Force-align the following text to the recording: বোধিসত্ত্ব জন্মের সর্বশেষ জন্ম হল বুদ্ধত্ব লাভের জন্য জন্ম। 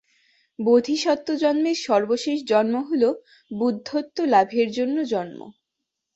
বোধিসত্ত্ব 0.59 1.29
জন্মের 1.41 1.77
সর্বশেষ 1.81 2.37
জন্ম 2.47 2.75
হল 2.89 3.03
বুদ্ধত্ব 3.51 4.17
লাভের 4.33 4.67
জন্য 4.71 4.97
জন্ম। 5.11 5.39